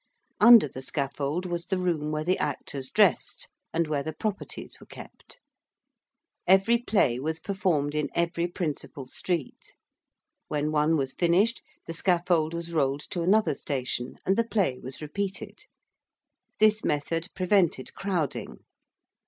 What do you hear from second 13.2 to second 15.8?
another station and the play was repeated.